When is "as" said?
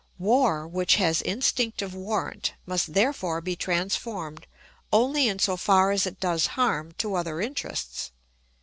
5.91-6.07